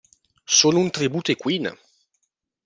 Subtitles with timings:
[0.57, 1.71] Sono un tributo ai Queen.